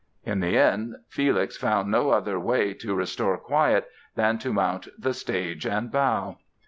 [0.23, 5.13] In the end Felix found no other way to restore quiet than to mount the
[5.13, 6.39] stage and bow.